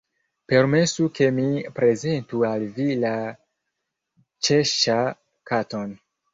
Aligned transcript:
Permesu 0.51 1.05
ke 1.19 1.27
mi 1.39 1.45
prezentu 1.81 2.41
al 2.49 2.67
vi 2.79 2.89
la 3.05 3.13
Ĉeŝŝa_ 4.51 4.99
Katon." 5.55 5.97